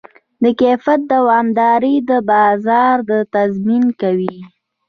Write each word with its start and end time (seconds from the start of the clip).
د 0.43 0.45
کیفیت 0.59 1.01
دوامداري 1.13 1.95
د 2.09 2.11
بازار 2.29 2.97
تضمین 3.33 3.85
کوي. 4.01 4.37